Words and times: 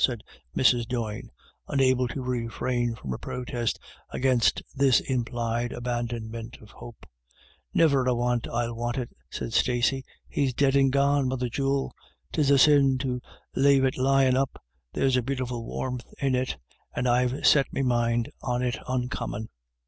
"said 0.01 0.23
Mrs. 0.57 0.87
Doyne 0.87 1.29
unable 1.67 2.07
to 2.07 2.23
refrain 2.23 2.95
from 2.95 3.13
a 3.13 3.19
protest 3.19 3.77
against 4.09 4.63
this 4.73 4.99
implied 4.99 5.71
abandonment 5.71 6.57
of 6.59 6.71
hope." 6.71 7.05
Niver 7.75 8.07
a 8.07 8.15
want 8.15 8.47
I'll 8.47 8.73
want 8.75 8.97
it," 8.97 9.11
said 9.29 9.53
Stacey. 9.53 9.97
u 9.97 10.03
He's 10.27 10.55
dead 10.55 10.75
and 10.75 10.91
gone, 10.91 11.27
mother 11.27 11.49
jewel. 11.49 11.93
'Tis 12.31 12.49
a 12.49 12.57
sin 12.57 12.97
to 12.97 13.21
lave 13.55 13.85
it 13.85 13.95
lyin* 13.95 14.35
up; 14.35 14.59
there's 14.91 15.17
a 15.17 15.21
beautiful 15.21 15.63
warmth 15.67 16.11
in 16.19 16.33
it 16.33 16.57
And 16.95 17.05
Tve 17.05 17.45
set 17.45 17.71
me 17.71 17.83
mind 17.83 18.31
on 18.41 18.63
it 18.63 18.77
oncommon." 18.89 19.49